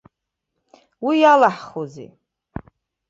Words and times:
Уи 1.05 1.15
иалаҳхузеи. 1.21 2.09